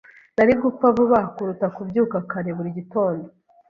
Nari 0.35 0.53
gupfa 0.61 0.85
vuba 0.95 1.19
kuruta 1.35 1.67
kubyuka 1.75 2.17
kare 2.31 2.51
buri 2.57 2.69
gitondo. 2.77 3.25